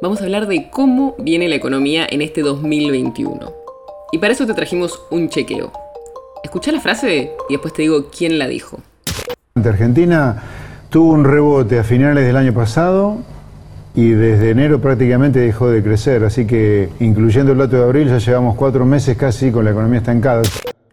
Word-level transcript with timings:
vamos 0.00 0.20
a 0.20 0.24
hablar 0.24 0.46
de 0.46 0.70
cómo 0.70 1.16
viene 1.18 1.48
la 1.48 1.56
economía 1.56 2.06
en 2.08 2.22
este 2.22 2.42
2021. 2.42 3.52
Y 4.12 4.18
para 4.18 4.32
eso 4.32 4.46
te 4.46 4.54
trajimos 4.54 5.00
un 5.10 5.28
chequeo. 5.28 5.72
Escucha 6.44 6.72
la 6.72 6.80
frase 6.80 7.32
y 7.48 7.54
después 7.54 7.74
te 7.74 7.82
digo 7.82 8.06
quién 8.16 8.38
la 8.38 8.46
dijo. 8.46 8.80
Argentina 9.56 10.42
tuvo 10.88 11.12
un 11.12 11.24
rebote 11.24 11.78
a 11.78 11.84
finales 11.84 12.26
del 12.26 12.36
año 12.36 12.54
pasado 12.54 13.18
y 13.94 14.10
desde 14.10 14.50
enero 14.50 14.80
prácticamente 14.80 15.40
dejó 15.40 15.68
de 15.68 15.82
crecer, 15.82 16.22
así 16.22 16.46
que 16.46 16.88
incluyendo 17.00 17.52
el 17.52 17.58
dato 17.58 17.76
de 17.76 17.82
abril 17.82 18.08
ya 18.08 18.18
llevamos 18.18 18.56
cuatro 18.56 18.84
meses 18.84 19.16
casi 19.16 19.50
con 19.50 19.64
la 19.64 19.72
economía 19.72 19.98
estancada. 19.98 20.42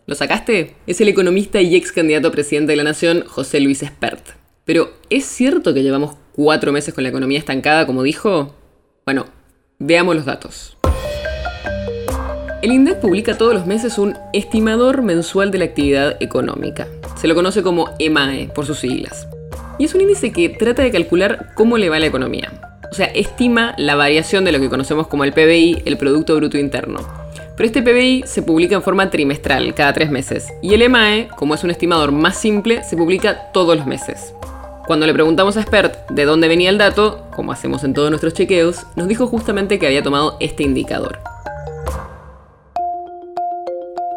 ¿Lo 0.07 0.15
sacaste? 0.15 0.75
Es 0.87 0.99
el 1.01 1.09
economista 1.09 1.61
y 1.61 1.75
ex 1.75 1.91
candidato 1.91 2.27
a 2.29 2.31
presidente 2.31 2.71
de 2.71 2.77
la 2.77 2.83
Nación, 2.83 3.23
José 3.27 3.59
Luis 3.59 3.83
Espert. 3.83 4.21
Pero, 4.63 4.89
¿es 5.09 5.25
cierto 5.25 5.73
que 5.73 5.83
llevamos 5.83 6.15
cuatro 6.33 6.71
meses 6.71 6.93
con 6.93 7.03
la 7.03 7.09
economía 7.09 7.37
estancada, 7.37 7.85
como 7.85 8.01
dijo? 8.01 8.53
Bueno, 9.05 9.27
veamos 9.77 10.15
los 10.15 10.25
datos. 10.25 10.77
El 12.63 12.71
INDEC 12.71 12.99
publica 12.99 13.37
todos 13.37 13.53
los 13.53 13.67
meses 13.67 13.99
un 13.99 14.17
estimador 14.33 15.03
mensual 15.03 15.51
de 15.51 15.59
la 15.59 15.65
actividad 15.65 16.17
económica. 16.23 16.87
Se 17.15 17.27
lo 17.27 17.35
conoce 17.35 17.61
como 17.61 17.91
EMAE 17.99 18.47
por 18.47 18.65
sus 18.65 18.79
siglas. 18.79 19.27
Y 19.77 19.85
es 19.85 19.93
un 19.93 20.01
índice 20.01 20.31
que 20.31 20.49
trata 20.49 20.81
de 20.81 20.89
calcular 20.89 21.51
cómo 21.53 21.77
le 21.77 21.89
va 21.89 21.99
la 21.99 22.07
economía. 22.07 22.51
O 22.91 22.95
sea, 22.95 23.05
estima 23.05 23.75
la 23.77 23.93
variación 23.93 24.43
de 24.43 24.51
lo 24.51 24.59
que 24.59 24.69
conocemos 24.69 25.05
como 25.05 25.23
el 25.23 25.33
PBI, 25.33 25.83
el 25.85 25.99
Producto 25.99 26.35
Bruto 26.35 26.57
Interno. 26.57 26.97
Pero 27.55 27.67
este 27.67 27.83
PBI 27.83 28.23
se 28.25 28.41
publica 28.41 28.73
en 28.73 28.81
forma 28.81 29.11
trimestral, 29.11 29.75
cada 29.75 29.93
tres 29.93 30.09
meses. 30.09 30.47
Y 30.63 30.73
el 30.73 30.81
EMAE, 30.81 31.27
como 31.27 31.53
es 31.53 31.63
un 31.63 31.69
estimador 31.69 32.11
más 32.11 32.37
simple, 32.37 32.83
se 32.83 32.97
publica 32.97 33.51
todos 33.51 33.77
los 33.77 33.85
meses. 33.85 34.33
Cuando 34.87 35.07
le 35.07 35.13
preguntamos 35.13 35.57
a 35.57 35.63
Spert 35.63 36.11
de 36.11 36.25
dónde 36.25 36.47
venía 36.47 36.69
el 36.69 36.77
dato, 36.77 37.25
como 37.35 37.51
hacemos 37.51 37.83
en 37.83 37.95
todos 37.95 38.11
nuestros 38.11 38.35
chequeos, 38.35 38.85
nos 38.95 39.07
dijo 39.07 39.25
justamente 39.25 39.79
que 39.79 39.87
había 39.87 40.03
tomado 40.03 40.37
este 40.39 40.61
indicador. 40.61 41.17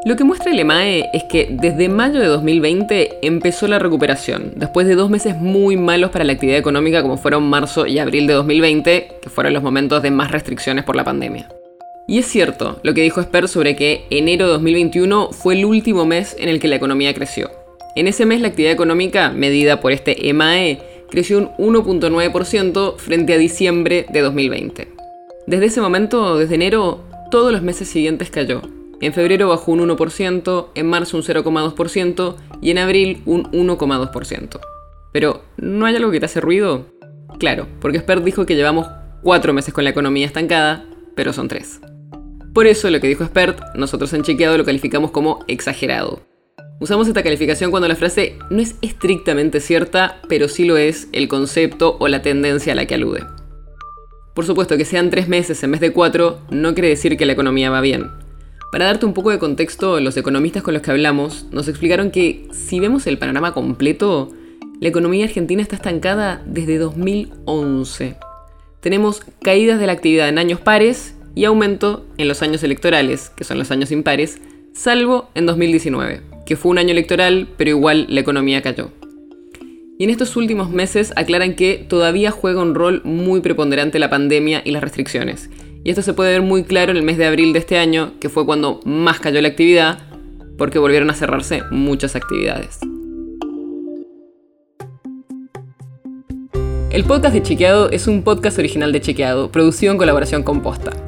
Lo 0.04 0.14
que 0.16 0.24
muestra 0.24 0.52
el 0.52 0.58
EMAE 0.58 1.08
es 1.14 1.24
que 1.24 1.48
desde 1.50 1.88
mayo 1.88 2.20
de 2.20 2.26
2020 2.26 3.18
empezó 3.22 3.66
la 3.66 3.78
recuperación, 3.78 4.52
después 4.56 4.86
de 4.86 4.94
dos 4.94 5.08
meses 5.08 5.36
muy 5.36 5.78
malos 5.78 6.10
para 6.10 6.24
la 6.24 6.34
actividad 6.34 6.58
económica 6.58 7.00
como 7.00 7.16
fueron 7.16 7.48
marzo 7.48 7.86
y 7.86 7.98
abril 7.98 8.26
de 8.26 8.34
2020, 8.34 9.08
que 9.22 9.30
fueron 9.30 9.54
los 9.54 9.62
momentos 9.62 10.02
de 10.02 10.10
más 10.10 10.30
restricciones 10.30 10.84
por 10.84 10.96
la 10.96 11.04
pandemia. 11.04 11.48
Y 12.06 12.18
es 12.18 12.26
cierto 12.26 12.78
lo 12.82 12.92
que 12.92 13.02
dijo 13.02 13.22
Spert 13.22 13.48
sobre 13.48 13.74
que 13.74 14.06
enero 14.10 14.46
de 14.46 14.52
2021 14.52 15.30
fue 15.32 15.54
el 15.54 15.64
último 15.64 16.04
mes 16.04 16.36
en 16.38 16.50
el 16.50 16.60
que 16.60 16.68
la 16.68 16.76
economía 16.76 17.14
creció. 17.14 17.50
En 17.94 18.06
ese 18.06 18.26
mes 18.26 18.40
la 18.40 18.48
actividad 18.48 18.72
económica, 18.72 19.30
medida 19.30 19.80
por 19.80 19.92
este 19.92 20.28
EMAE, 20.28 20.80
creció 21.10 21.38
un 21.38 21.74
1.9% 21.74 22.96
frente 22.96 23.34
a 23.34 23.38
diciembre 23.38 24.06
de 24.10 24.20
2020. 24.20 24.88
Desde 25.46 25.66
ese 25.66 25.80
momento, 25.80 26.36
desde 26.36 26.56
enero, 26.56 27.04
todos 27.30 27.52
los 27.52 27.62
meses 27.62 27.88
siguientes 27.88 28.30
cayó. 28.30 28.62
En 29.00 29.12
febrero 29.12 29.48
bajó 29.48 29.72
un 29.72 29.80
1%, 29.88 30.68
en 30.74 30.86
marzo 30.86 31.16
un 31.16 31.22
0,2% 31.22 32.36
y 32.60 32.70
en 32.70 32.78
abril 32.78 33.22
un 33.26 33.44
1,2%. 33.52 34.60
Pero, 35.12 35.42
¿no 35.56 35.86
hay 35.86 35.96
algo 35.96 36.10
que 36.10 36.20
te 36.20 36.26
hace 36.26 36.40
ruido? 36.40 36.86
Claro, 37.38 37.66
porque 37.80 38.00
Spert 38.00 38.24
dijo 38.24 38.44
que 38.44 38.56
llevamos 38.56 38.88
cuatro 39.22 39.52
meses 39.52 39.72
con 39.72 39.84
la 39.84 39.90
economía 39.90 40.26
estancada, 40.26 40.84
pero 41.14 41.32
son 41.32 41.48
tres. 41.48 41.80
Por 42.52 42.66
eso 42.66 42.90
lo 42.90 43.00
que 43.00 43.08
dijo 43.08 43.24
Spert, 43.24 43.60
nosotros 43.74 44.12
en 44.12 44.22
Chequeado 44.22 44.58
lo 44.58 44.64
calificamos 44.64 45.12
como 45.12 45.44
exagerado. 45.46 46.27
Usamos 46.80 47.08
esta 47.08 47.24
calificación 47.24 47.72
cuando 47.72 47.88
la 47.88 47.96
frase 47.96 48.38
no 48.50 48.62
es 48.62 48.76
estrictamente 48.82 49.58
cierta, 49.58 50.20
pero 50.28 50.46
sí 50.46 50.64
lo 50.64 50.76
es 50.76 51.08
el 51.10 51.26
concepto 51.26 51.96
o 51.98 52.06
la 52.06 52.22
tendencia 52.22 52.72
a 52.72 52.76
la 52.76 52.86
que 52.86 52.94
alude. 52.94 53.24
Por 54.32 54.46
supuesto 54.46 54.76
que 54.76 54.84
sean 54.84 55.10
tres 55.10 55.26
meses 55.26 55.60
en 55.64 55.72
vez 55.72 55.80
de 55.80 55.92
cuatro 55.92 56.38
no 56.50 56.74
quiere 56.74 56.90
decir 56.90 57.16
que 57.16 57.26
la 57.26 57.32
economía 57.32 57.70
va 57.70 57.80
bien. 57.80 58.12
Para 58.70 58.84
darte 58.84 59.06
un 59.06 59.12
poco 59.12 59.30
de 59.30 59.40
contexto, 59.40 59.98
los 59.98 60.16
economistas 60.16 60.62
con 60.62 60.72
los 60.72 60.82
que 60.84 60.92
hablamos 60.92 61.46
nos 61.50 61.66
explicaron 61.66 62.12
que 62.12 62.46
si 62.52 62.78
vemos 62.78 63.08
el 63.08 63.18
panorama 63.18 63.54
completo, 63.54 64.30
la 64.78 64.88
economía 64.88 65.24
argentina 65.24 65.62
está 65.62 65.74
estancada 65.74 66.44
desde 66.46 66.78
2011. 66.78 68.14
Tenemos 68.78 69.22
caídas 69.42 69.80
de 69.80 69.86
la 69.88 69.94
actividad 69.94 70.28
en 70.28 70.38
años 70.38 70.60
pares 70.60 71.16
y 71.34 71.44
aumento 71.44 72.06
en 72.18 72.28
los 72.28 72.40
años 72.42 72.62
electorales, 72.62 73.30
que 73.30 73.42
son 73.42 73.58
los 73.58 73.72
años 73.72 73.90
impares, 73.90 74.40
salvo 74.74 75.28
en 75.34 75.46
2019 75.46 76.37
que 76.48 76.56
fue 76.56 76.70
un 76.70 76.78
año 76.78 76.92
electoral, 76.92 77.46
pero 77.58 77.68
igual 77.68 78.06
la 78.08 78.20
economía 78.20 78.62
cayó. 78.62 78.90
Y 79.98 80.04
en 80.04 80.08
estos 80.08 80.34
últimos 80.34 80.70
meses 80.70 81.12
aclaran 81.14 81.54
que 81.54 81.84
todavía 81.86 82.30
juega 82.30 82.62
un 82.62 82.74
rol 82.74 83.02
muy 83.04 83.42
preponderante 83.42 83.98
la 83.98 84.08
pandemia 84.08 84.62
y 84.64 84.70
las 84.70 84.82
restricciones. 84.82 85.50
Y 85.84 85.90
esto 85.90 86.00
se 86.00 86.14
puede 86.14 86.30
ver 86.30 86.40
muy 86.40 86.64
claro 86.64 86.90
en 86.90 86.96
el 86.96 87.02
mes 87.02 87.18
de 87.18 87.26
abril 87.26 87.52
de 87.52 87.58
este 87.58 87.76
año, 87.76 88.14
que 88.18 88.30
fue 88.30 88.46
cuando 88.46 88.80
más 88.86 89.20
cayó 89.20 89.42
la 89.42 89.48
actividad, 89.48 89.98
porque 90.56 90.78
volvieron 90.78 91.10
a 91.10 91.14
cerrarse 91.14 91.60
muchas 91.70 92.16
actividades. 92.16 92.78
El 96.90 97.04
podcast 97.04 97.34
de 97.34 97.42
Chequeado 97.42 97.90
es 97.90 98.06
un 98.06 98.22
podcast 98.22 98.58
original 98.58 98.90
de 98.90 99.02
Chequeado, 99.02 99.52
producido 99.52 99.92
en 99.92 99.98
colaboración 99.98 100.42
con 100.42 100.62
Posta. 100.62 101.07